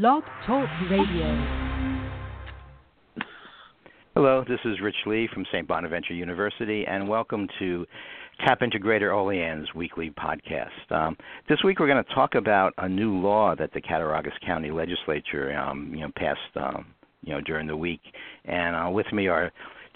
Blog 0.00 0.22
Talk 0.46 0.66
Radio. 0.90 1.76
Hello, 4.14 4.42
this 4.48 4.58
is 4.64 4.80
Rich 4.80 4.96
Lee 5.04 5.28
from 5.34 5.44
St. 5.52 5.68
Bonaventure 5.68 6.14
University, 6.14 6.86
and 6.86 7.06
welcome 7.06 7.46
to 7.58 7.84
TAPinto 8.40 8.80
Greater 8.80 9.12
Olean's 9.12 9.68
weekly 9.74 10.10
podcast. 10.10 10.90
Um, 10.90 11.14
this 11.46 11.58
week 11.62 11.78
we're 11.78 11.88
going 11.88 12.02
to 12.02 12.14
talk 12.14 12.36
about 12.36 12.72
a 12.78 12.88
new 12.88 13.18
law 13.18 13.54
that 13.54 13.70
the 13.74 13.82
Cattaraugus 13.82 14.32
County 14.46 14.70
Legislature, 14.70 15.54
um, 15.58 15.92
you 15.94 16.00
know, 16.00 16.12
passed, 16.16 16.40
um, 16.56 16.86
you 17.22 17.34
know, 17.34 17.42
during 17.42 17.66
the 17.66 17.76
week. 17.76 18.00
And 18.46 18.74
uh, 18.74 18.88
with 18.88 19.12
me 19.12 19.26
are 19.26 19.52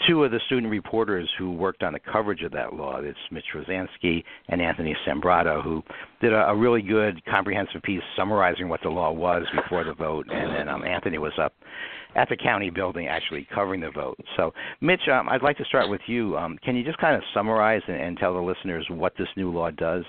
two 0.06 0.24
of 0.24 0.30
the 0.30 0.40
student 0.46 0.70
reporters 0.70 1.28
who 1.38 1.52
worked 1.52 1.82
on 1.82 1.92
the 1.92 2.00
coverage 2.00 2.42
of 2.42 2.52
that 2.52 2.74
law. 2.74 3.00
It's 3.00 3.18
Mitch 3.30 3.44
Rozansky 3.54 4.22
and 4.48 4.60
Anthony 4.60 4.96
Sambrotto, 5.06 5.62
who 5.62 5.82
did 6.20 6.32
a, 6.32 6.48
a 6.48 6.56
really 6.56 6.82
good, 6.82 7.24
comprehensive 7.26 7.82
piece 7.82 8.02
summarizing 8.16 8.68
what 8.68 8.80
the 8.82 8.88
law 8.88 9.10
was 9.10 9.44
before 9.54 9.84
the 9.84 9.94
vote. 9.94 10.26
And 10.30 10.54
then 10.54 10.68
um, 10.68 10.84
Anthony 10.84 11.18
was 11.18 11.32
up 11.40 11.52
at 12.14 12.28
the 12.28 12.36
county 12.36 12.70
building 12.70 13.06
actually 13.08 13.46
covering 13.54 13.80
the 13.80 13.90
vote. 13.90 14.18
So, 14.36 14.52
Mitch, 14.80 15.08
um, 15.12 15.28
I'd 15.28 15.42
like 15.42 15.58
to 15.58 15.64
start 15.64 15.88
with 15.88 16.00
you. 16.06 16.36
Um, 16.36 16.58
can 16.64 16.76
you 16.76 16.82
just 16.82 16.98
kind 16.98 17.14
of 17.14 17.22
summarize 17.34 17.82
and, 17.86 17.96
and 17.96 18.16
tell 18.16 18.34
the 18.34 18.40
listeners 18.40 18.86
what 18.88 19.12
this 19.18 19.28
new 19.36 19.52
law 19.52 19.70
does? 19.70 20.04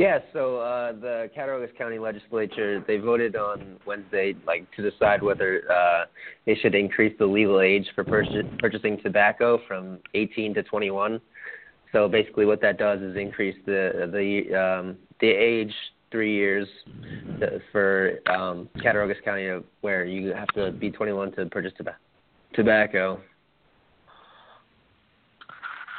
Yeah, 0.00 0.20
so 0.32 0.56
uh, 0.56 0.92
the 0.92 1.30
Cattaraugus 1.36 1.76
County 1.76 1.98
Legislature 1.98 2.82
they 2.86 2.96
voted 2.96 3.36
on 3.36 3.76
Wednesday, 3.84 4.34
like 4.46 4.66
to 4.74 4.90
decide 4.90 5.22
whether 5.22 5.70
uh, 5.70 6.06
they 6.46 6.54
should 6.54 6.74
increase 6.74 7.14
the 7.18 7.26
legal 7.26 7.60
age 7.60 7.86
for 7.94 8.02
purchase, 8.02 8.46
purchasing 8.60 8.98
tobacco 9.02 9.60
from 9.68 9.98
18 10.14 10.54
to 10.54 10.62
21. 10.62 11.20
So 11.92 12.08
basically, 12.08 12.46
what 12.46 12.62
that 12.62 12.78
does 12.78 13.02
is 13.02 13.14
increase 13.14 13.56
the 13.66 14.10
the 14.10 14.58
um, 14.58 14.96
the 15.20 15.28
age 15.28 15.74
three 16.10 16.34
years 16.34 16.66
for 17.70 18.20
um, 18.26 18.70
Cattaraugus 18.82 19.18
County 19.22 19.50
where 19.82 20.06
you 20.06 20.32
have 20.32 20.48
to 20.54 20.72
be 20.72 20.90
21 20.90 21.32
to 21.32 21.44
purchase 21.44 21.74
tobacco. 22.54 23.20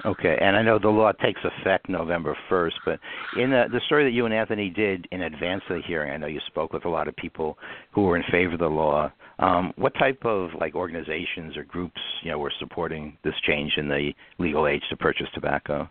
Okay, 0.04 0.36
and 0.42 0.56
I 0.56 0.64
know 0.64 0.80
the 0.80 0.90
law 0.90 1.12
takes 1.12 1.42
effect 1.44 1.88
November 1.88 2.36
1st, 2.50 2.74
but 2.86 3.00
in 3.38 3.52
the, 3.52 3.66
the 3.72 3.80
story 3.86 4.04
that 4.04 4.12
you 4.12 4.26
and 4.26 4.34
Anthony 4.34 4.70
did 4.70 5.08
in 5.12 5.22
advance 5.22 5.62
of 5.70 5.78
the 5.78 5.84
hearing, 5.88 6.12
I 6.12 6.18
know 6.18 6.28
you 6.28 6.40
spoke 6.48 6.74
with 6.74 6.86
a 6.86 6.90
lot 6.90 7.08
of 7.08 7.16
people 7.16 7.58
who 7.92 8.04
were 8.04 8.18
in 8.18 8.24
favor 8.32 8.54
of 8.54 8.60
the 8.60 8.68
law. 8.68 9.12
Um, 9.38 9.74
what 9.76 9.94
type 10.00 10.26
of 10.26 10.50
like 10.60 10.74
organizations 10.74 11.56
or 11.56 11.64
groups, 11.64 12.00
you 12.24 12.32
know, 12.32 12.40
were 12.40 12.52
supporting 12.60 13.18
this 13.24 13.36
change 13.46 13.74
in 13.78 13.88
the 13.88 14.12
legal 14.40 14.68
age 14.68 14.82
to 14.90 14.98
purchase 14.98 15.28
tobacco? 15.34 15.88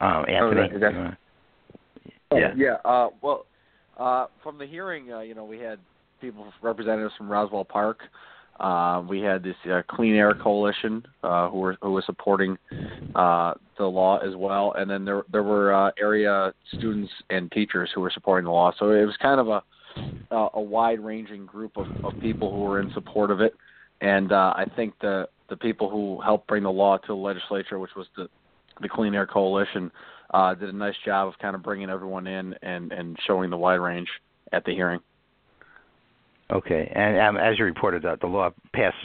Um, 0.00 0.24
Anthony, 0.28 0.70
oh, 0.74 0.78
that, 0.80 1.16
oh, 2.32 2.36
yeah, 2.36 2.52
yeah. 2.56 2.74
Uh, 2.84 3.08
well, 3.22 3.46
uh, 3.98 4.26
from 4.42 4.58
the 4.58 4.66
hearing, 4.66 5.12
uh, 5.12 5.20
you 5.20 5.36
know, 5.36 5.44
we 5.44 5.58
had 5.58 5.78
people, 6.20 6.52
representatives 6.62 7.14
from 7.16 7.30
Roswell 7.30 7.64
Park. 7.64 7.98
Uh, 8.60 9.02
we 9.08 9.20
had 9.20 9.42
this 9.42 9.56
uh, 9.70 9.82
Clean 9.88 10.14
Air 10.14 10.34
Coalition 10.34 11.04
uh, 11.22 11.48
who 11.48 11.58
were 11.58 11.76
who 11.82 11.92
was 11.92 12.04
supporting 12.06 12.56
uh, 13.14 13.54
the 13.78 13.84
law 13.84 14.18
as 14.18 14.36
well, 14.36 14.74
and 14.76 14.88
then 14.88 15.04
there 15.04 15.24
there 15.32 15.42
were 15.42 15.74
uh, 15.74 15.90
area 16.00 16.52
students 16.68 17.10
and 17.30 17.50
teachers 17.50 17.90
who 17.94 18.00
were 18.00 18.12
supporting 18.12 18.44
the 18.44 18.52
law. 18.52 18.72
So 18.78 18.90
it 18.90 19.04
was 19.04 19.16
kind 19.20 19.40
of 19.40 19.48
a 19.48 19.62
a, 20.30 20.60
wide 20.60 20.98
ranging 20.98 21.46
group 21.46 21.76
of, 21.76 21.86
of 22.04 22.20
people 22.20 22.52
who 22.52 22.62
were 22.62 22.80
in 22.80 22.92
support 22.94 23.30
of 23.30 23.40
it, 23.40 23.54
and 24.00 24.32
uh, 24.32 24.54
I 24.56 24.66
think 24.76 24.94
the 25.00 25.28
the 25.48 25.56
people 25.56 25.90
who 25.90 26.20
helped 26.20 26.46
bring 26.46 26.62
the 26.62 26.72
law 26.72 26.96
to 26.96 27.06
the 27.06 27.14
legislature, 27.14 27.78
which 27.80 27.94
was 27.96 28.06
the 28.16 28.28
the 28.80 28.88
Clean 28.88 29.14
Air 29.14 29.26
Coalition, 29.26 29.90
did 30.60 30.68
a 30.68 30.72
nice 30.72 30.96
job 31.04 31.28
of 31.28 31.34
kind 31.38 31.56
of 31.56 31.62
bringing 31.62 31.90
everyone 31.90 32.28
in 32.28 32.54
and 32.62 32.92
and 32.92 33.18
showing 33.26 33.50
the 33.50 33.56
wide 33.56 33.74
range 33.80 34.08
at 34.52 34.64
the 34.64 34.72
hearing. 34.72 35.00
Okay, 36.50 36.92
and 36.94 37.18
um, 37.18 37.36
as 37.36 37.58
you 37.58 37.64
reported, 37.64 38.02
that 38.02 38.20
the 38.20 38.26
law 38.26 38.50
passed 38.74 38.96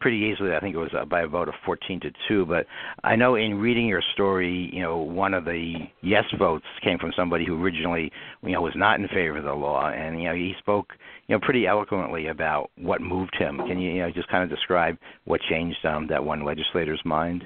pretty 0.00 0.18
easily. 0.18 0.54
I 0.54 0.60
think 0.60 0.74
it 0.74 0.78
was 0.78 0.90
uh, 0.96 1.04
by 1.04 1.22
a 1.22 1.26
vote 1.26 1.48
of 1.48 1.54
14 1.64 1.98
to 2.00 2.10
two. 2.28 2.46
But 2.46 2.66
I 3.02 3.16
know 3.16 3.34
in 3.34 3.56
reading 3.56 3.86
your 3.86 4.02
story, 4.12 4.70
you 4.72 4.82
know, 4.82 4.98
one 4.98 5.34
of 5.34 5.44
the 5.44 5.74
yes 6.02 6.24
votes 6.38 6.66
came 6.82 6.98
from 6.98 7.12
somebody 7.16 7.44
who 7.44 7.60
originally, 7.62 8.12
you 8.42 8.52
know, 8.52 8.60
was 8.60 8.74
not 8.76 9.00
in 9.00 9.08
favor 9.08 9.38
of 9.38 9.44
the 9.44 9.52
law, 9.52 9.88
and 9.90 10.20
you 10.20 10.28
know, 10.28 10.34
he 10.34 10.52
spoke, 10.58 10.92
you 11.26 11.34
know, 11.34 11.40
pretty 11.42 11.66
eloquently 11.66 12.28
about 12.28 12.70
what 12.76 13.00
moved 13.00 13.34
him. 13.36 13.56
Can 13.66 13.80
you, 13.80 13.92
you 13.92 14.02
know, 14.02 14.10
just 14.10 14.28
kind 14.28 14.44
of 14.44 14.50
describe 14.50 14.96
what 15.24 15.40
changed 15.48 15.84
um, 15.84 16.06
that 16.08 16.22
one 16.22 16.44
legislator's 16.44 17.00
mind? 17.04 17.44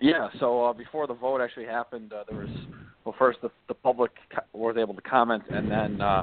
Yeah. 0.00 0.28
So 0.40 0.64
uh, 0.64 0.72
before 0.72 1.06
the 1.06 1.14
vote 1.14 1.40
actually 1.40 1.66
happened, 1.66 2.12
uh, 2.12 2.24
there 2.28 2.38
was 2.38 2.50
well, 3.04 3.14
first 3.18 3.38
the, 3.42 3.50
the 3.68 3.74
public 3.74 4.12
was 4.52 4.76
able 4.78 4.94
to 4.94 5.00
comment, 5.00 5.42
and 5.48 5.70
then 5.70 6.00
uh, 6.00 6.22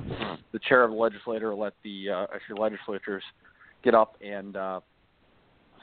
the 0.51 0.59
chair 0.59 0.83
of 0.83 0.91
the 0.91 0.97
legislature 0.97 1.53
let 1.55 1.73
the 1.83 2.09
uh, 2.09 2.27
actually 2.33 2.59
legislators 2.59 3.23
get 3.83 3.95
up 3.95 4.15
and 4.21 4.55
uh, 4.55 4.79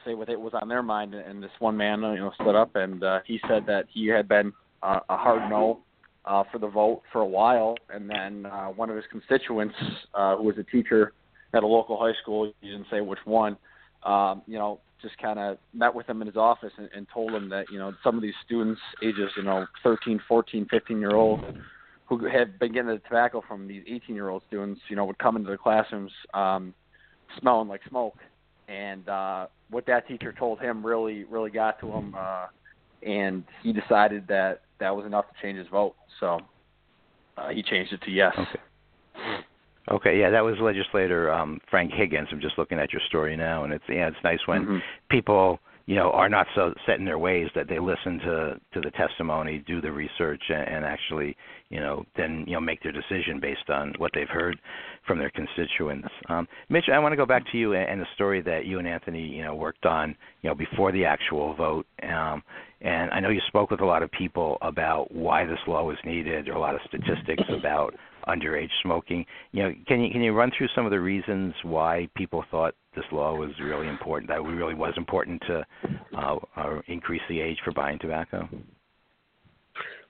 say 0.05 0.15
what 0.15 0.29
it 0.29 0.41
was 0.41 0.53
on 0.61 0.69
their 0.69 0.83
mind. 0.83 1.15
And 1.15 1.43
this 1.43 1.51
one 1.59 1.77
man, 1.77 2.01
you 2.01 2.17
know, 2.17 2.33
stood 2.41 2.55
up 2.55 2.77
and 2.77 3.03
uh, 3.03 3.21
he 3.27 3.41
said 3.49 3.67
that 3.67 3.87
he 3.93 4.07
had 4.07 4.29
been 4.29 4.53
uh, 4.83 5.01
a 5.09 5.17
hard 5.17 5.51
no 5.51 5.81
uh, 6.27 6.45
for 6.51 6.59
the 6.59 6.69
vote 6.69 7.03
for 7.13 7.21
a 7.21 7.27
while, 7.27 7.77
and 7.91 8.09
then 8.09 8.47
uh, 8.47 8.69
one 8.69 8.89
of 8.91 8.97
his 8.97 9.05
constituents, 9.11 9.75
uh, 10.15 10.37
who 10.37 10.45
was 10.45 10.57
a 10.59 10.63
teacher 10.65 11.13
at 11.53 11.63
a 11.63 11.67
local 11.67 11.99
high 11.99 12.15
school, 12.23 12.51
he 12.61 12.69
didn't 12.69 12.87
say 12.91 13.01
which 13.01 13.19
one, 13.25 13.57
um, 14.05 14.43
you 14.47 14.59
know, 14.59 14.81
just 15.01 15.19
kind 15.19 15.39
of 15.39 15.59
met 15.73 15.95
with 15.95 16.09
him 16.09 16.21
in 16.23 16.27
his 16.27 16.37
office 16.37 16.73
and, 16.79 16.89
and 16.95 17.07
told 17.13 17.33
him 17.33 17.49
that 17.51 17.67
you 17.71 17.79
know 17.79 17.93
some 18.03 18.17
of 18.17 18.23
these 18.23 18.35
students, 18.45 18.81
ages 19.03 19.31
you 19.37 19.43
know 19.43 19.67
13, 19.83 20.21
14, 20.27 20.67
15 20.71 20.99
year 20.99 21.15
old, 21.15 21.41
who 22.07 22.27
had 22.27 22.59
been 22.59 22.73
getting 22.73 22.89
the 22.89 22.99
tobacco 22.99 23.43
from 23.47 23.69
these 23.69 23.83
18 23.87 24.15
year 24.15 24.29
old 24.29 24.43
students, 24.49 24.81
you 24.89 24.97
know, 24.97 25.05
would 25.05 25.19
come 25.19 25.37
into 25.37 25.51
the 25.51 25.59
classrooms 25.59 26.13
um, 26.33 26.75
smelling 27.39 27.69
like 27.69 27.81
smoke, 27.89 28.17
and 28.69 29.09
uh, 29.09 29.47
what 29.71 29.87
that 29.87 30.09
teacher 30.09 30.33
told 30.33 30.59
him 30.61 30.85
really 30.85 31.25
really 31.25 31.51
got 31.51 31.79
to 31.81 31.91
him, 31.93 32.15
uh, 32.17 32.47
and 33.03 33.45
he 33.63 33.73
decided 33.73 34.27
that 34.29 34.63
that 34.81 34.95
was 34.95 35.07
enough 35.07 35.27
to 35.27 35.43
change 35.43 35.59
his 35.59 35.69
vote. 35.69 35.95
So 36.21 36.41
uh, 37.37 37.49
he 37.51 37.63
changed 37.63 37.93
it 37.93 38.03
to 38.03 38.11
yes. 38.11 38.35
Okay. 38.39 38.61
Okay, 39.91 40.19
yeah, 40.19 40.31
that 40.31 40.43
was 40.43 40.57
legislator 40.61 41.31
um, 41.31 41.61
Frank 41.71 41.93
Higgins. 41.93 42.29
I'm 42.33 42.41
just 42.41 42.57
looking 42.57 42.79
at 42.79 42.93
your 42.93 43.03
story 43.09 43.37
now, 43.37 43.65
and 43.65 43.73
it's 43.73 43.85
yeah, 43.89 44.09
it's 44.09 44.17
nice 44.25 44.39
when 44.47 44.63
mm-hmm. 44.63 44.79
people 45.11 45.59
you 45.87 45.97
know 45.97 46.11
are 46.13 46.31
not 46.31 46.47
so 46.55 46.73
set 46.87 46.99
in 46.99 47.05
their 47.05 47.19
ways 47.19 47.49
that 47.55 47.69
they 47.69 47.79
listen 47.79 48.19
to 48.21 48.61
to 48.73 48.81
the 48.81 48.91
testimony, 48.93 49.63
do 49.67 49.83
the 49.83 49.93
research, 49.93 50.43
and, 50.49 50.67
and 50.69 50.85
actually 50.87 51.37
you 51.69 51.81
know 51.81 52.03
then 52.17 52.45
you 52.47 52.55
know 52.55 52.61
make 52.61 52.83
their 52.83 52.93
decision 52.93 53.39
based 53.41 53.69
on 53.69 53.93
what 53.99 54.11
they've 54.15 54.29
heard 54.29 54.59
from 55.07 55.19
their 55.19 55.31
constituents. 55.31 56.09
Um, 56.31 56.49
Mitch, 56.71 56.87
I 56.91 56.99
want 56.99 57.13
to 57.13 57.17
go 57.17 57.27
back 57.27 57.43
to 57.53 57.59
you 57.59 57.75
and 57.75 57.87
and 57.87 58.01
the 58.01 58.07
story 58.15 58.41
that 58.41 58.65
you 58.65 58.79
and 58.79 58.89
Anthony 58.89 59.21
you 59.23 59.43
know 59.43 59.55
worked 59.55 59.85
on 59.85 60.17
you 60.41 60.49
know 60.49 60.55
before 60.55 60.93
the 60.93 61.05
actual 61.05 61.55
vote. 61.55 61.87
Um, 62.03 62.43
and 62.81 63.11
I 63.13 63.21
know 63.21 63.31
you 63.31 63.41
spoke 63.49 63.71
with 63.71 63.81
a 63.81 63.87
lot 63.87 64.03
of 64.03 64.11
people 64.11 64.57
about 64.63 65.13
why 65.13 65.45
this 65.45 65.59
law 65.67 65.85
was 65.85 65.97
needed. 66.05 66.47
There 66.47 66.55
are 66.55 66.59
a 66.59 66.61
lot 66.61 66.75
of 66.75 66.81
statistics 66.87 67.45
about 67.51 67.95
underage 68.29 68.71
smoking. 68.83 69.25
You 69.53 69.63
know, 69.65 69.75
can 69.87 70.01
you 70.01 70.11
can 70.11 70.23
you 70.23 70.33
run 70.33 70.51
through 70.57 70.69
some 70.75 70.85
of 70.85 70.91
the 70.91 71.01
reasons 71.01 71.55
why 71.63 72.09
people 72.15 72.45
thought 72.51 72.75
this 72.95 73.05
law 73.13 73.35
was 73.35 73.51
really 73.61 73.89
important? 73.89 74.29
That 74.29 74.39
it 74.39 74.43
really 74.43 74.75
was 74.75 74.95
important 74.97 75.43
to 75.47 75.67
uh, 76.17 76.37
uh, 76.57 76.81
increase 76.89 77.23
the 77.29 77.41
age 77.41 77.59
for 77.65 77.73
buying 77.73 77.99
tobacco. 77.99 78.49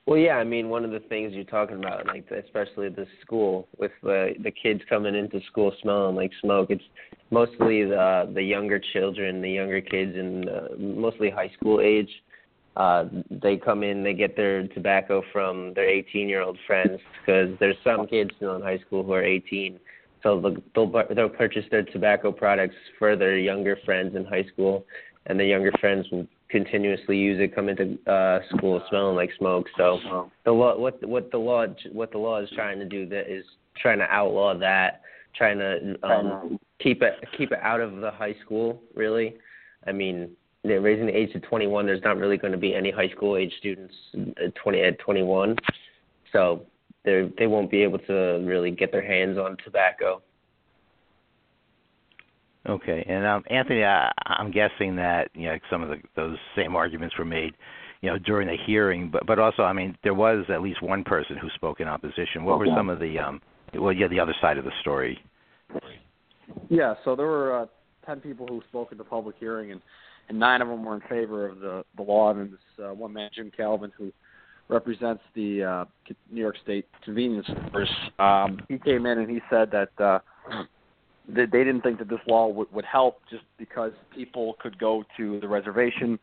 Well, 0.05 0.19
yeah, 0.19 0.33
I 0.33 0.43
mean, 0.43 0.69
one 0.69 0.85
of 0.85 0.91
the 0.91 0.99
things 0.99 1.33
you're 1.33 1.45
talking 1.45 1.77
about, 1.77 2.05
like 2.05 2.29
especially 2.29 2.89
the 2.89 3.07
school 3.21 3.67
with 3.79 3.91
the 4.03 4.33
the 4.43 4.51
kids 4.51 4.81
coming 4.87 5.15
into 5.15 5.41
school 5.47 5.73
smelling 5.81 6.15
like 6.15 6.31
smoke. 6.41 6.69
It's 6.69 6.83
mostly 7.31 7.83
the 7.85 8.31
the 8.33 8.43
younger 8.43 8.79
children, 8.93 9.41
the 9.41 9.49
younger 9.49 9.81
kids, 9.81 10.15
and 10.15 10.47
uh, 10.47 10.61
mostly 10.77 11.31
high 11.31 11.49
school 11.57 11.81
age 11.81 12.09
uh, 12.77 13.05
they 13.29 13.57
come 13.57 13.83
in, 13.83 14.03
they 14.03 14.13
get 14.13 14.35
their 14.35 14.67
tobacco 14.67 15.23
from 15.31 15.73
their 15.75 15.87
18 15.87 16.27
year 16.27 16.41
old 16.41 16.57
friends 16.67 16.99
because 17.19 17.55
there's 17.59 17.77
some 17.83 18.05
kids 18.07 18.31
still 18.35 18.55
in 18.55 18.61
high 18.61 18.79
school 18.79 19.03
who 19.03 19.13
are 19.13 19.23
18. 19.23 19.79
So 20.23 20.41
they'll, 20.73 21.05
they'll 21.13 21.29
purchase 21.29 21.65
their 21.71 21.83
tobacco 21.83 22.31
products 22.31 22.75
for 22.97 23.15
their 23.15 23.37
younger 23.37 23.77
friends 23.85 24.15
in 24.15 24.25
high 24.25 24.45
school, 24.51 24.85
and 25.27 25.39
the 25.39 25.45
younger 25.45 25.71
friends 25.79 26.07
will 26.11 26.27
continuously 26.49 27.17
use 27.17 27.39
it, 27.39 27.53
come 27.53 27.69
into 27.69 27.97
uh, 28.11 28.39
school 28.55 28.81
smelling 28.89 29.15
like 29.15 29.29
smoke. 29.37 29.67
So 29.77 29.99
the 30.45 30.51
law, 30.51 30.77
what 30.77 31.05
what 31.07 31.31
the 31.31 31.37
law 31.37 31.65
what 31.91 32.11
the 32.11 32.17
law 32.17 32.41
is 32.41 32.49
trying 32.55 32.79
to 32.79 32.85
do 32.85 33.07
that 33.07 33.31
is 33.31 33.45
trying 33.81 33.99
to 33.99 34.05
outlaw 34.05 34.57
that, 34.57 35.01
trying 35.35 35.59
to 35.59 35.95
um, 36.03 36.59
keep 36.81 37.01
it 37.01 37.13
keep 37.37 37.51
it 37.51 37.59
out 37.61 37.79
of 37.79 37.97
the 37.97 38.11
high 38.11 38.35
school. 38.43 38.81
Really, 38.95 39.35
I 39.85 39.91
mean, 39.91 40.31
they're 40.67 40.81
raising 40.81 41.05
the 41.05 41.15
age 41.15 41.31
to 41.33 41.39
21. 41.39 41.85
There's 41.85 42.03
not 42.03 42.17
really 42.17 42.37
going 42.37 42.51
to 42.51 42.57
be 42.57 42.73
any 42.75 42.91
high 42.91 43.09
school 43.09 43.37
age 43.37 43.53
students 43.59 43.93
at 44.43 44.55
20 44.55 44.81
at 44.81 44.99
21, 44.99 45.55
so 46.31 46.65
they 47.03 47.31
they 47.37 47.47
won't 47.47 47.71
be 47.71 47.83
able 47.83 47.99
to 47.99 48.43
really 48.45 48.71
get 48.71 48.91
their 48.91 49.05
hands 49.05 49.37
on 49.37 49.57
tobacco. 49.63 50.21
Okay, 52.67 53.05
and 53.07 53.25
um, 53.25 53.43
Anthony, 53.49 53.83
I, 53.83 54.11
I'm 54.25 54.51
guessing 54.51 54.95
that 54.95 55.29
you 55.33 55.47
know 55.47 55.57
some 55.69 55.83
of 55.83 55.89
the, 55.89 55.97
those 56.15 56.37
same 56.55 56.75
arguments 56.75 57.15
were 57.17 57.25
made 57.25 57.53
you 58.05 58.11
know, 58.11 58.19
during 58.19 58.47
the 58.47 58.57
hearing. 58.67 59.09
But 59.11 59.25
but 59.25 59.39
also, 59.39 59.63
I 59.63 59.73
mean, 59.73 59.97
there 60.03 60.13
was 60.13 60.45
at 60.49 60.61
least 60.61 60.83
one 60.83 61.03
person 61.03 61.37
who 61.37 61.49
spoke 61.55 61.79
in 61.79 61.87
opposition. 61.87 62.43
What 62.43 62.59
were 62.59 62.67
some 62.75 62.89
of 62.89 62.99
the 62.99 63.17
um, 63.17 63.41
well, 63.73 63.91
yeah, 63.91 64.07
the 64.07 64.19
other 64.19 64.35
side 64.41 64.59
of 64.59 64.63
the 64.63 64.71
story? 64.81 65.19
Yeah, 66.69 66.93
so 67.03 67.15
there 67.15 67.25
were 67.25 67.61
uh, 67.61 67.65
ten 68.05 68.19
people 68.19 68.45
who 68.47 68.61
spoke 68.69 68.89
at 68.91 68.99
the 68.99 69.03
public 69.03 69.35
hearing, 69.39 69.71
and 69.71 69.81
and 70.29 70.39
nine 70.39 70.61
of 70.61 70.67
them 70.67 70.83
were 70.83 70.95
in 70.95 71.01
favor 71.01 71.47
of 71.47 71.59
the 71.59 71.83
the 71.97 72.03
law. 72.03 72.31
And 72.31 72.51
this 72.51 72.59
uh, 72.83 72.93
one 72.93 73.13
man, 73.13 73.29
Jim 73.33 73.51
Calvin, 73.55 73.91
who 73.97 74.11
represents 74.67 75.23
the 75.35 75.63
uh, 75.63 75.85
New 76.31 76.41
York 76.41 76.55
State 76.63 76.87
convenience 77.03 77.47
stores, 77.69 77.89
um, 78.19 78.59
he 78.67 78.77
came 78.79 79.05
in 79.05 79.19
and 79.19 79.29
he 79.29 79.39
said 79.49 79.71
that 79.71 80.03
uh, 80.03 80.19
they, 81.27 81.45
they 81.45 81.63
didn't 81.63 81.81
think 81.81 81.99
that 81.99 82.09
this 82.09 82.19
law 82.27 82.47
would, 82.47 82.71
would 82.73 82.85
help 82.85 83.21
just 83.29 83.43
because 83.57 83.91
people 84.13 84.55
could 84.59 84.77
go 84.79 85.03
to 85.17 85.39
the 85.39 85.47
reservation 85.47 86.17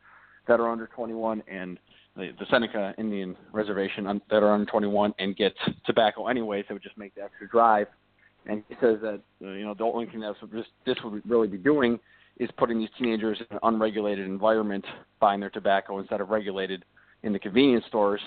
that 0.48 0.60
are 0.60 0.70
under 0.70 0.88
21 0.88 1.42
and 1.46 1.78
the, 2.16 2.32
Seneca 2.50 2.94
Indian 2.98 3.36
Reservation 3.52 4.06
on, 4.06 4.20
that 4.30 4.42
are 4.42 4.52
under 4.52 4.70
21 4.70 5.14
and 5.18 5.36
get 5.36 5.52
tobacco 5.86 6.26
anyways. 6.26 6.64
It 6.68 6.72
would 6.72 6.82
just 6.82 6.98
make 6.98 7.14
the 7.14 7.22
extra 7.22 7.48
drive. 7.48 7.86
And 8.46 8.62
he 8.68 8.74
says 8.80 8.98
that 9.02 9.20
uh, 9.42 9.50
you 9.50 9.64
know 9.64 9.74
the 9.74 9.84
only 9.84 10.06
thing 10.06 10.20
that 10.20 10.34
this 10.84 10.96
would 11.04 11.22
really 11.28 11.46
be 11.46 11.58
doing 11.58 11.98
is 12.42 12.50
putting 12.56 12.78
these 12.78 12.88
teenagers 12.98 13.38
in 13.40 13.46
an 13.56 13.60
unregulated 13.62 14.26
environment, 14.26 14.84
buying 15.20 15.40
their 15.40 15.50
tobacco 15.50 15.98
instead 15.98 16.20
of 16.20 16.30
regulated 16.30 16.84
in 17.22 17.32
the 17.32 17.38
convenience 17.38 17.84
stores. 17.88 18.20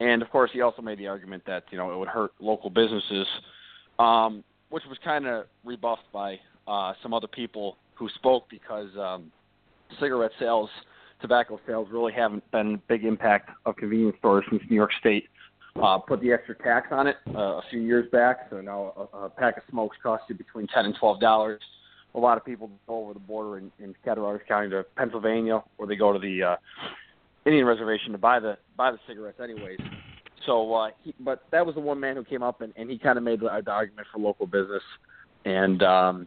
And 0.00 0.22
of 0.22 0.30
course, 0.30 0.50
he 0.52 0.62
also 0.62 0.80
made 0.80 0.98
the 0.98 1.06
argument 1.06 1.42
that 1.46 1.64
you 1.70 1.76
know 1.76 1.92
it 1.92 1.98
would 1.98 2.08
hurt 2.08 2.32
local 2.40 2.70
businesses, 2.70 3.26
um, 3.98 4.42
which 4.70 4.84
was 4.88 4.96
kind 5.04 5.26
of 5.26 5.44
rebuffed 5.64 6.10
by 6.12 6.38
uh, 6.66 6.94
some 7.02 7.12
other 7.12 7.26
people 7.26 7.76
who 7.94 8.08
spoke 8.14 8.44
because 8.48 8.88
um, 8.98 9.30
cigarette 10.00 10.30
sales, 10.38 10.70
tobacco 11.20 11.60
sales, 11.66 11.88
really 11.92 12.14
haven't 12.14 12.48
been 12.50 12.74
a 12.74 12.78
big 12.88 13.04
impact 13.04 13.50
of 13.66 13.76
convenience 13.76 14.16
stores 14.20 14.44
since 14.48 14.62
New 14.70 14.76
York 14.76 14.92
State 15.00 15.24
uh, 15.82 15.98
put 15.98 16.20
the 16.22 16.32
extra 16.32 16.54
tax 16.56 16.88
on 16.90 17.06
it 17.06 17.16
uh, 17.34 17.58
a 17.58 17.62
few 17.70 17.80
years 17.80 18.06
back. 18.10 18.46
So 18.48 18.62
now 18.62 19.08
a, 19.12 19.16
a 19.18 19.28
pack 19.28 19.58
of 19.58 19.64
smokes 19.70 19.98
costs 20.02 20.26
you 20.30 20.34
between 20.34 20.66
ten 20.68 20.86
and 20.86 20.94
twelve 20.98 21.20
dollars. 21.20 21.60
A 22.14 22.18
lot 22.18 22.36
of 22.36 22.44
people 22.44 22.70
go 22.86 23.02
over 23.04 23.14
the 23.14 23.20
border 23.20 23.58
in, 23.58 23.70
in 23.78 23.94
Cattaraugus 24.04 24.46
County 24.48 24.70
to 24.70 24.84
Pennsylvania, 24.96 25.62
or 25.78 25.86
they 25.86 25.96
go 25.96 26.12
to 26.12 26.18
the 26.18 26.42
uh, 26.42 26.56
Indian 27.46 27.64
reservation 27.66 28.12
to 28.12 28.18
buy 28.18 28.40
the 28.40 28.56
buy 28.76 28.90
the 28.90 28.98
cigarettes 29.06 29.38
anyways. 29.42 29.78
So, 30.46 30.74
uh, 30.74 30.90
he, 31.02 31.14
but 31.20 31.44
that 31.52 31.64
was 31.64 31.74
the 31.74 31.80
one 31.80 32.00
man 32.00 32.16
who 32.16 32.24
came 32.24 32.42
up 32.42 32.62
and, 32.62 32.72
and 32.76 32.90
he 32.90 32.98
kind 32.98 33.18
of 33.18 33.24
made 33.24 33.40
the, 33.40 33.62
the 33.64 33.70
argument 33.70 34.06
for 34.12 34.18
local 34.18 34.46
business, 34.46 34.82
and 35.44 35.82
um, 35.82 36.26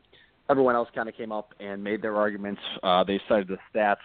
everyone 0.49 0.75
else 0.75 0.87
kind 0.93 1.09
of 1.09 1.15
came 1.15 1.31
up 1.31 1.53
and 1.59 1.83
made 1.83 2.01
their 2.01 2.15
arguments. 2.15 2.61
Uh, 2.83 3.03
they 3.03 3.19
cited 3.27 3.47
the 3.47 3.57
stats 3.73 3.97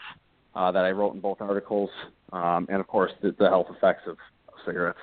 uh, 0.55 0.73
that 0.73 0.85
I 0.85 0.91
wrote 0.91 1.15
in 1.15 1.21
both 1.21 1.41
articles, 1.41 1.91
um, 2.33 2.67
and 2.69 2.81
of 2.81 2.87
course 2.87 3.13
the, 3.23 3.35
the 3.39 3.49
health 3.49 3.69
effects 3.71 4.03
of, 4.07 4.17
cigarettes. 4.67 4.99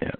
Yeah. 0.00 0.10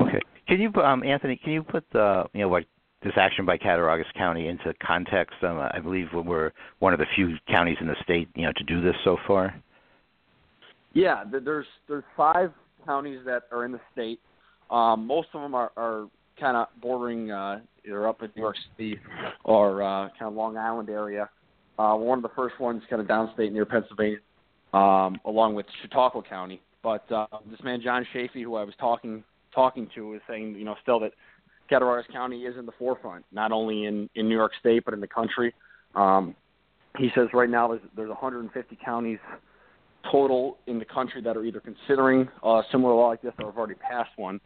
Okay. 0.00 0.18
Can 0.48 0.60
you, 0.60 0.72
um, 0.82 1.04
Anthony? 1.04 1.36
Can 1.36 1.52
you 1.52 1.62
put 1.62 1.84
the 1.92 2.24
you 2.32 2.40
know 2.40 2.48
what 2.48 2.64
this 3.04 3.12
action 3.16 3.44
by 3.44 3.56
Cattaraugus 3.58 4.06
County 4.16 4.48
into 4.48 4.72
context. 4.84 5.36
Um, 5.42 5.58
I 5.58 5.78
believe 5.80 6.06
we're 6.12 6.52
one 6.78 6.92
of 6.92 6.98
the 6.98 7.06
few 7.14 7.36
counties 7.48 7.76
in 7.80 7.86
the 7.86 7.96
state, 8.02 8.28
you 8.34 8.42
know, 8.42 8.52
to 8.56 8.64
do 8.64 8.80
this 8.80 8.94
so 9.04 9.16
far. 9.26 9.54
Yeah, 10.94 11.24
there's 11.30 11.66
there's 11.88 12.04
five 12.16 12.52
counties 12.84 13.20
that 13.24 13.44
are 13.50 13.64
in 13.64 13.72
the 13.72 13.80
state. 13.92 14.20
Um, 14.70 15.06
most 15.06 15.28
of 15.34 15.42
them 15.42 15.54
are, 15.54 15.72
are 15.76 16.08
kind 16.38 16.56
of 16.56 16.68
bordering 16.80 17.30
uh, 17.30 17.60
either 17.84 18.06
up 18.08 18.22
in 18.22 18.30
New 18.36 18.42
York 18.42 18.56
City 18.76 18.98
or 19.44 19.82
uh, 19.82 20.08
kind 20.18 20.28
of 20.28 20.34
Long 20.34 20.56
Island 20.56 20.88
area. 20.88 21.28
Uh, 21.78 21.94
one 21.94 22.18
of 22.18 22.22
the 22.22 22.30
first 22.36 22.60
ones 22.60 22.82
kind 22.88 23.00
of 23.00 23.08
downstate 23.08 23.52
near 23.52 23.64
Pennsylvania, 23.64 24.18
um, 24.72 25.18
along 25.24 25.54
with 25.54 25.66
Chautauqua 25.82 26.22
County. 26.22 26.60
But 26.82 27.10
uh, 27.10 27.26
this 27.50 27.60
man 27.62 27.80
John 27.82 28.06
Chafee, 28.14 28.42
who 28.42 28.56
I 28.56 28.64
was 28.64 28.74
talking 28.78 29.24
talking 29.54 29.88
to, 29.94 30.14
is 30.14 30.20
saying 30.28 30.54
you 30.56 30.64
know 30.64 30.76
still 30.82 31.00
that 31.00 31.12
Cattaraugus 31.70 32.10
County 32.12 32.42
is 32.44 32.56
in 32.58 32.66
the 32.66 32.72
forefront, 32.78 33.24
not 33.32 33.52
only 33.52 33.84
in 33.84 34.08
in 34.14 34.28
New 34.28 34.36
York 34.36 34.52
State 34.60 34.84
but 34.84 34.94
in 34.94 35.00
the 35.00 35.06
country. 35.06 35.54
Um, 35.94 36.34
he 36.98 37.10
says 37.14 37.28
right 37.32 37.50
now 37.50 37.68
there's 37.68 37.80
there's 37.96 38.08
150 38.08 38.78
counties 38.84 39.18
total 40.10 40.58
in 40.66 40.78
the 40.78 40.84
country 40.84 41.22
that 41.22 41.36
are 41.36 41.44
either 41.44 41.60
considering 41.60 42.28
a 42.42 42.62
similar 42.70 42.94
law 42.94 43.08
like 43.08 43.22
this 43.22 43.32
or 43.38 43.46
have 43.46 43.56
already 43.56 43.74
passed 43.74 44.10
one. 44.16 44.40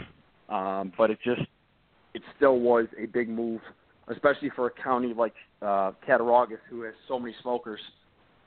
Um, 0.48 0.92
but 0.96 1.10
it 1.10 1.18
just 1.24 1.42
it 2.14 2.22
still 2.36 2.60
was 2.60 2.86
a 3.00 3.06
big 3.06 3.28
move, 3.28 3.60
especially 4.08 4.50
for 4.54 4.66
a 4.66 4.70
county 4.70 5.12
like 5.14 5.34
uh, 5.62 5.92
Cattaraugus 6.06 6.58
who 6.70 6.82
has 6.82 6.94
so 7.08 7.18
many 7.18 7.34
smokers. 7.42 7.80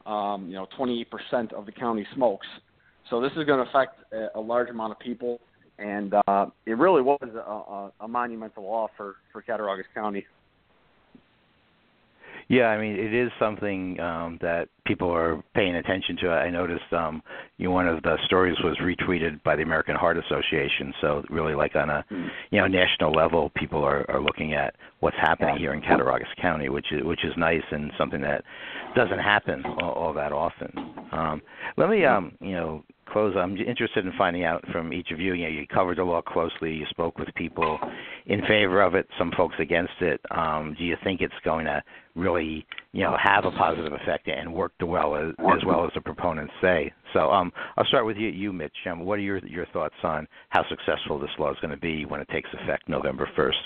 Um, 0.05 0.47
you 0.47 0.53
know, 0.53 0.65
28% 0.79 1.53
of 1.53 1.65
the 1.65 1.71
county 1.71 2.07
smokes. 2.15 2.47
So 3.09 3.21
this 3.21 3.31
is 3.35 3.43
going 3.45 3.63
to 3.63 3.69
affect 3.69 3.99
a, 4.13 4.39
a 4.39 4.39
large 4.39 4.69
amount 4.69 4.93
of 4.93 4.99
people 4.99 5.39
and 5.79 6.13
uh, 6.27 6.47
it 6.65 6.77
really 6.77 7.01
was 7.01 7.19
a, 7.23 7.37
a, 7.37 7.91
a 8.01 8.07
monumental 8.07 8.63
law 8.63 8.87
for 8.97 9.15
for 9.31 9.41
Cattaraugus 9.41 9.85
County. 9.93 10.25
Yeah, 12.47 12.67
I 12.67 12.79
mean 12.79 12.95
it 12.95 13.13
is 13.13 13.31
something 13.39 13.99
um, 13.99 14.37
that 14.41 14.69
people 14.89 15.13
are 15.13 15.43
paying 15.53 15.75
attention 15.75 16.17
to. 16.17 16.31
It. 16.31 16.35
I 16.35 16.49
noticed 16.49 16.91
um, 16.91 17.21
you 17.57 17.69
one 17.69 17.87
of 17.87 18.01
the 18.01 18.17
stories 18.25 18.57
was 18.63 18.75
retweeted 18.79 19.41
by 19.43 19.55
the 19.55 19.61
American 19.61 19.95
Heart 19.95 20.17
Association. 20.17 20.91
So 20.99 21.23
really, 21.29 21.53
like 21.53 21.75
on 21.75 21.91
a 21.91 22.03
hmm. 22.09 22.25
you 22.49 22.59
know 22.59 22.67
national 22.67 23.11
level, 23.11 23.51
people 23.55 23.83
are, 23.83 24.09
are 24.09 24.19
looking 24.19 24.55
at 24.55 24.75
what's 24.99 25.17
happening 25.21 25.57
here 25.57 25.73
in 25.73 25.81
Cattaraugus 25.81 26.27
County, 26.41 26.69
which 26.69 26.87
is 26.91 27.03
which 27.03 27.23
is 27.23 27.31
nice 27.37 27.61
and 27.71 27.91
something 27.99 28.21
that 28.21 28.43
doesn't 28.95 29.19
happen 29.19 29.63
all, 29.79 29.91
all 29.91 30.13
that 30.13 30.31
often. 30.31 30.71
Um, 31.11 31.41
let 31.77 31.89
me 31.89 32.03
um, 32.03 32.33
you 32.41 32.53
know 32.53 32.83
close. 33.11 33.35
I'm 33.37 33.57
interested 33.57 34.05
in 34.05 34.11
finding 34.17 34.43
out 34.43 34.63
from 34.71 34.93
each 34.93 35.11
of 35.11 35.19
you. 35.19 35.33
You 35.33 35.43
know, 35.43 35.49
you 35.49 35.67
covered 35.67 35.97
the 35.97 36.03
law 36.03 36.21
closely. 36.21 36.73
You 36.73 36.85
spoke 36.89 37.17
with 37.17 37.33
people 37.35 37.79
in 38.25 38.41
favor 38.41 38.81
of 38.81 38.95
it, 38.95 39.07
some 39.17 39.31
folks 39.35 39.55
against 39.59 39.93
it. 40.01 40.21
Um, 40.31 40.75
do 40.77 40.83
you 40.83 40.95
think 41.03 41.21
it's 41.21 41.33
going 41.43 41.65
to 41.65 41.81
really, 42.15 42.65
you 42.91 43.03
know, 43.03 43.15
have 43.21 43.45
a 43.45 43.51
positive 43.51 43.93
effect 43.93 44.27
and 44.27 44.53
work 44.53 44.73
well 44.81 45.15
as, 45.15 45.33
as 45.57 45.65
well 45.65 45.85
as 45.85 45.91
the 45.93 46.01
proponents 46.01 46.53
say? 46.61 46.91
So, 47.13 47.31
um, 47.31 47.51
I'll 47.77 47.85
start 47.85 48.05
with 48.05 48.17
you, 48.17 48.29
you 48.29 48.53
Mitch. 48.53 48.75
Um, 48.89 49.01
what 49.01 49.19
are 49.19 49.21
your 49.21 49.39
your 49.39 49.65
thoughts 49.67 49.95
on 50.03 50.27
how 50.49 50.63
successful 50.69 51.19
this 51.19 51.29
law 51.37 51.51
is 51.51 51.57
going 51.61 51.71
to 51.71 51.77
be 51.77 52.05
when 52.05 52.21
it 52.21 52.29
takes 52.29 52.49
effect 52.63 52.87
November 52.87 53.29
first? 53.35 53.59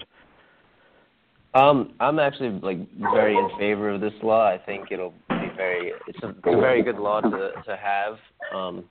Um, 1.54 1.94
I'm 2.00 2.18
actually 2.20 2.50
like 2.62 2.78
very 3.14 3.38
in 3.38 3.50
favor 3.60 3.90
of 3.90 4.02
this 4.02 4.14
law. 4.24 4.48
I 4.48 4.58
think 4.58 4.92
it'll 4.92 5.14
be 5.30 5.52
very. 5.56 5.94
It's 6.08 6.24
a, 6.24 6.30
it's 6.30 6.40
a 6.46 6.60
very 6.60 6.82
good 6.82 6.98
law 6.98 7.22
to 7.22 7.52
to 7.66 7.78
have. 7.78 8.18
Um, 8.54 8.86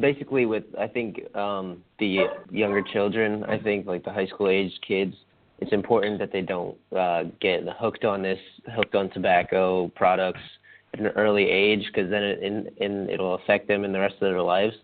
basically 0.00 0.46
with 0.46 0.64
I 0.78 0.86
think 0.86 1.34
um 1.36 1.82
the 1.98 2.26
younger 2.50 2.82
children, 2.82 3.44
I 3.44 3.58
think 3.58 3.86
like 3.86 4.04
the 4.04 4.12
high 4.12 4.26
school 4.26 4.48
age 4.48 4.72
kids, 4.86 5.14
it's 5.60 5.72
important 5.72 6.18
that 6.18 6.32
they 6.32 6.42
don't 6.42 6.76
uh 6.96 7.24
get 7.40 7.62
hooked 7.78 8.04
on 8.04 8.22
this, 8.22 8.38
hooked 8.74 8.94
on 8.94 9.10
tobacco 9.10 9.88
products 9.94 10.40
at 10.40 10.67
an 10.94 11.06
early 11.08 11.48
age 11.48 11.82
because 11.86 12.10
then 12.10 12.22
it 12.22 12.42
in, 12.42 12.68
in 12.78 13.10
it'll 13.10 13.34
affect 13.34 13.68
them 13.68 13.84
in 13.84 13.92
the 13.92 14.00
rest 14.00 14.14
of 14.14 14.20
their 14.20 14.42
lives. 14.42 14.74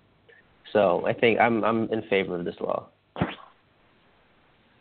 So 0.72 1.06
I 1.06 1.12
think 1.12 1.40
I'm 1.40 1.64
I'm 1.64 1.88
in 1.90 2.02
favor 2.08 2.38
of 2.38 2.44
this 2.44 2.56
law. 2.60 2.88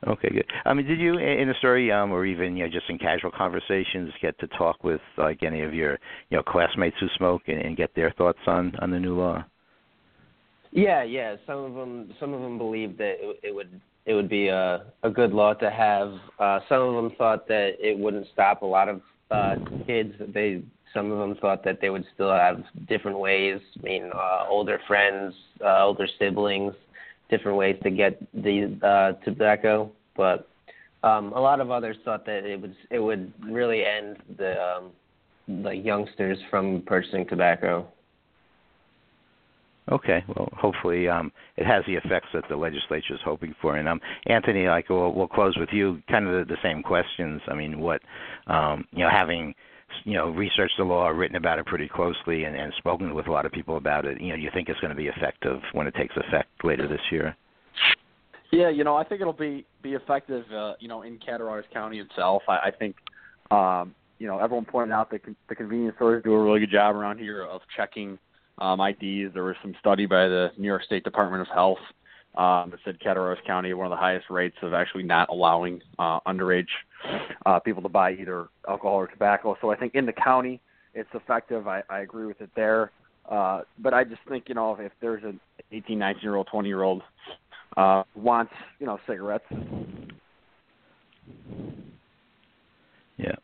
Okay, 0.05 0.29
good. 0.29 0.45
I 0.65 0.73
mean, 0.73 0.85
did 0.85 0.99
you 0.99 1.17
in 1.17 1.47
the 1.47 1.53
story, 1.59 1.91
um, 1.91 2.11
or 2.11 2.25
even 2.25 2.57
you 2.57 2.65
know, 2.65 2.69
just 2.69 2.89
in 2.89 2.97
casual 2.97 3.31
conversations, 3.31 4.11
get 4.21 4.37
to 4.39 4.47
talk 4.47 4.83
with 4.83 4.99
like 5.17 5.43
any 5.43 5.61
of 5.61 5.73
your 5.73 5.93
you 6.29 6.37
know 6.37 6.43
classmates 6.43 6.97
who 6.99 7.07
smoke 7.17 7.43
and, 7.47 7.59
and 7.59 7.77
get 7.77 7.95
their 7.95 8.11
thoughts 8.11 8.39
on 8.47 8.73
on 8.81 8.91
the 8.91 8.99
new 8.99 9.17
law? 9.17 9.45
Yeah, 10.71 11.03
yeah. 11.03 11.35
Some 11.45 11.59
of 11.59 11.73
them, 11.75 12.13
some 12.19 12.33
of 12.33 12.41
them 12.41 12.57
believed 12.57 12.97
that 12.97 13.15
it, 13.19 13.39
it 13.43 13.55
would 13.55 13.79
it 14.05 14.13
would 14.13 14.27
be 14.27 14.47
a 14.47 14.85
a 15.03 15.09
good 15.09 15.31
law 15.31 15.53
to 15.53 15.69
have. 15.69 16.13
Uh, 16.37 16.59
some 16.67 16.81
of 16.81 16.95
them 16.95 17.15
thought 17.17 17.47
that 17.47 17.73
it 17.79 17.97
wouldn't 17.97 18.27
stop 18.33 18.61
a 18.61 18.65
lot 18.65 18.89
of 18.89 19.01
uh, 19.31 19.55
kids. 19.85 20.13
They 20.33 20.63
some 20.93 21.11
of 21.11 21.17
them 21.19 21.35
thought 21.41 21.63
that 21.63 21.79
they 21.81 21.89
would 21.89 22.05
still 22.13 22.31
have 22.31 22.63
different 22.87 23.19
ways. 23.19 23.59
I 23.79 23.83
mean, 23.83 24.11
uh, 24.13 24.45
older 24.47 24.79
friends, 24.87 25.33
uh, 25.63 25.83
older 25.85 26.07
siblings, 26.19 26.73
different 27.29 27.57
ways 27.57 27.77
to 27.83 27.89
get 27.89 28.19
the 28.33 28.77
uh, 28.83 29.23
tobacco. 29.25 29.91
But 30.15 30.47
um, 31.03 31.33
a 31.33 31.39
lot 31.39 31.59
of 31.59 31.71
others 31.71 31.97
thought 32.05 32.25
that 32.25 32.45
it 32.45 32.59
would 32.61 32.75
it 32.91 32.99
would 32.99 33.33
really 33.43 33.83
end 33.85 34.17
the 34.37 34.55
um, 34.61 34.91
the 35.63 35.71
youngsters 35.71 36.37
from 36.49 36.83
purchasing 36.85 37.27
tobacco. 37.27 37.87
Okay, 39.91 40.23
well, 40.29 40.47
hopefully 40.53 41.09
um, 41.09 41.29
it 41.57 41.65
has 41.65 41.83
the 41.85 41.95
effects 41.95 42.29
that 42.33 42.45
the 42.47 42.55
legislature 42.55 43.13
is 43.13 43.19
hoping 43.25 43.53
for. 43.61 43.75
And 43.75 43.89
um, 43.89 43.99
Anthony, 44.27 44.65
like 44.67 44.89
we'll, 44.89 45.11
we'll 45.11 45.27
close 45.27 45.57
with 45.57 45.69
you, 45.73 46.01
kind 46.09 46.25
of 46.25 46.47
the, 46.47 46.53
the 46.53 46.59
same 46.63 46.81
questions. 46.81 47.41
I 47.49 47.53
mean, 47.53 47.81
what 47.81 48.01
um, 48.47 48.85
you 48.91 48.99
know, 48.99 49.09
having 49.09 49.53
you 50.03 50.13
know 50.13 50.29
researched 50.29 50.75
the 50.77 50.83
law, 50.83 51.07
written 51.09 51.35
about 51.35 51.59
it 51.59 51.65
pretty 51.65 51.87
closely, 51.87 52.43
and, 52.45 52.55
and 52.55 52.73
spoken 52.77 53.13
with 53.13 53.27
a 53.27 53.31
lot 53.31 53.45
of 53.45 53.51
people 53.51 53.77
about 53.77 54.05
it. 54.05 54.19
You 54.21 54.29
know, 54.29 54.35
you 54.35 54.49
think 54.53 54.69
it's 54.69 54.79
going 54.79 54.91
to 54.91 54.95
be 54.95 55.07
effective 55.07 55.59
when 55.73 55.87
it 55.87 55.95
takes 55.95 56.15
effect 56.15 56.49
later 56.63 56.87
this 56.87 57.01
year? 57.11 57.35
Yeah, 58.51 58.69
you 58.69 58.83
know, 58.83 58.95
I 58.95 59.03
think 59.03 59.21
it'll 59.21 59.33
be 59.33 59.65
be 59.81 59.93
effective. 59.93 60.45
Uh, 60.51 60.73
you 60.79 60.87
know, 60.87 61.01
in 61.01 61.17
Cattaraugus 61.17 61.65
County 61.73 61.99
itself, 61.99 62.43
I, 62.47 62.67
I 62.67 62.71
think. 62.71 62.95
Um, 63.51 63.93
you 64.19 64.27
know, 64.27 64.39
everyone 64.39 64.63
pointed 64.63 64.93
out 64.93 65.11
that 65.11 65.23
con- 65.23 65.35
the 65.49 65.55
convenience 65.55 65.95
stores 65.97 66.23
do 66.23 66.33
a 66.33 66.41
really 66.41 66.61
good 66.61 66.71
job 66.71 66.95
around 66.95 67.17
here 67.19 67.43
of 67.43 67.59
checking 67.75 68.17
um, 68.59 68.79
IDs. 68.79 69.33
There 69.33 69.43
was 69.43 69.55
some 69.61 69.75
study 69.79 70.05
by 70.05 70.27
the 70.27 70.51
New 70.57 70.67
York 70.67 70.83
State 70.83 71.03
Department 71.03 71.41
of 71.41 71.47
Health 71.53 71.79
um, 72.35 72.71
that 72.71 72.79
said 72.83 72.99
Cattaraugus 72.99 73.43
County 73.45 73.73
one 73.73 73.85
of 73.85 73.91
the 73.91 73.97
highest 73.97 74.29
rates 74.29 74.55
of 74.61 74.73
actually 74.73 75.03
not 75.03 75.29
allowing 75.29 75.81
uh, 75.99 76.19
underage 76.27 76.67
uh, 77.45 77.59
people 77.59 77.81
to 77.83 77.89
buy 77.89 78.13
either 78.13 78.47
alcohol 78.67 78.95
or 78.95 79.07
tobacco. 79.07 79.55
So 79.61 79.71
I 79.71 79.75
think 79.75 79.95
in 79.95 80.05
the 80.05 80.13
county 80.13 80.61
it's 80.93 81.09
effective. 81.13 81.67
I, 81.67 81.83
I 81.89 82.01
agree 82.01 82.25
with 82.25 82.41
it 82.41 82.49
there. 82.55 82.91
Uh, 83.29 83.61
but 83.79 83.93
I 83.93 84.03
just 84.03 84.21
think 84.27 84.45
you 84.47 84.55
know 84.55 84.73
if, 84.73 84.79
if 84.79 84.91
there's 85.01 85.23
an 85.23 85.39
18, 85.71 85.97
19 85.97 86.21
year 86.21 86.35
old, 86.35 86.47
20 86.51 86.67
year 86.67 86.83
old 86.83 87.01
uh, 87.77 88.03
wants 88.15 88.53
you 88.79 88.85
know 88.85 88.99
cigarettes. 89.07 89.45
Yeah. 93.17 93.35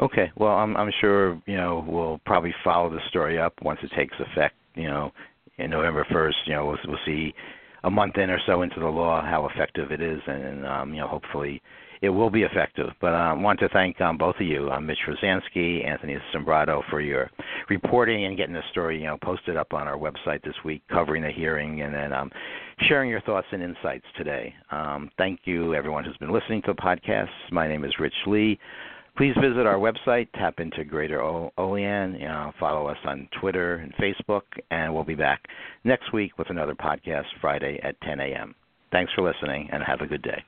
Okay. 0.00 0.32
Well, 0.36 0.52
I'm 0.52 0.76
I'm 0.76 0.90
sure 1.00 1.40
you 1.46 1.56
know 1.56 1.84
we'll 1.86 2.20
probably 2.26 2.54
follow 2.64 2.90
the 2.90 3.00
story 3.08 3.38
up 3.38 3.54
once 3.62 3.78
it 3.82 3.90
takes 3.96 4.14
effect. 4.18 4.54
You 4.74 4.88
know, 4.88 5.12
in 5.60 5.70
November 5.70 6.06
1st. 6.10 6.34
You 6.46 6.54
know, 6.54 6.66
we'll 6.66 6.78
we'll 6.86 6.98
see 7.04 7.34
a 7.84 7.90
month 7.90 8.16
in 8.16 8.30
or 8.30 8.40
so 8.46 8.62
into 8.62 8.80
the 8.80 8.86
law 8.86 9.22
how 9.22 9.48
effective 9.48 9.92
it 9.92 10.00
is, 10.00 10.20
and 10.26 10.66
um, 10.66 10.94
you 10.94 11.00
know, 11.00 11.08
hopefully 11.08 11.62
it 12.02 12.08
will 12.08 12.30
be 12.30 12.42
effective. 12.42 12.88
But 13.00 13.14
I 13.14 13.32
um, 13.32 13.42
want 13.42 13.60
to 13.60 13.68
thank 13.68 14.00
um, 14.00 14.16
both 14.16 14.36
of 14.36 14.46
you, 14.46 14.70
um, 14.70 14.86
Mitch 14.86 14.98
Rozansky, 15.06 15.86
Anthony 15.86 16.16
Sambrotto, 16.34 16.82
for 16.90 17.00
your 17.00 17.30
reporting 17.68 18.24
and 18.24 18.36
getting 18.36 18.54
the 18.54 18.62
story, 18.70 18.98
you 18.98 19.06
know, 19.06 19.18
posted 19.22 19.56
up 19.56 19.72
on 19.72 19.86
our 19.86 19.98
website 19.98 20.42
this 20.42 20.54
week, 20.64 20.82
covering 20.90 21.22
the 21.22 21.30
hearing, 21.30 21.82
and 21.82 21.94
then 21.94 22.12
um, 22.12 22.30
sharing 22.88 23.10
your 23.10 23.20
thoughts 23.22 23.46
and 23.52 23.62
insights 23.62 24.06
today. 24.16 24.54
Um, 24.70 25.10
thank 25.18 25.40
you, 25.44 25.74
everyone 25.74 26.04
who's 26.04 26.16
been 26.16 26.32
listening 26.32 26.62
to 26.62 26.72
the 26.72 26.80
podcast. 26.80 27.28
My 27.50 27.68
name 27.68 27.84
is 27.84 27.92
Rich 27.98 28.14
Lee. 28.26 28.58
Please 29.16 29.34
visit 29.40 29.66
our 29.66 29.76
website, 29.76 30.28
TAPinto 30.34 30.88
Greater 30.88 31.20
Olean. 31.22 32.14
You 32.14 32.28
know, 32.28 32.52
follow 32.58 32.86
us 32.86 32.96
on 33.04 33.28
Twitter 33.40 33.76
and 33.76 33.92
Facebook, 33.94 34.42
and 34.70 34.94
we'll 34.94 35.04
be 35.04 35.14
back 35.14 35.46
next 35.84 36.12
week 36.12 36.38
with 36.38 36.48
another 36.50 36.74
podcast 36.74 37.26
Friday 37.40 37.78
at 37.82 38.00
10 38.00 38.20
a.m. 38.20 38.54
Thanks 38.92 39.12
for 39.14 39.22
listening, 39.22 39.68
and 39.72 39.82
have 39.82 40.00
a 40.00 40.06
good 40.06 40.22
day. 40.22 40.42